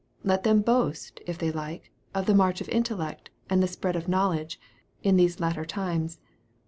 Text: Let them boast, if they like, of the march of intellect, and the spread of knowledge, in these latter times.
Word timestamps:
Let 0.23 0.41
them 0.43 0.61
boast, 0.63 1.21
if 1.27 1.37
they 1.37 1.51
like, 1.51 1.91
of 2.15 2.25
the 2.25 2.33
march 2.33 2.59
of 2.59 2.67
intellect, 2.69 3.29
and 3.51 3.61
the 3.61 3.67
spread 3.67 3.95
of 3.95 4.07
knowledge, 4.07 4.59
in 5.03 5.15
these 5.15 5.39
latter 5.39 5.63
times. 5.63 6.19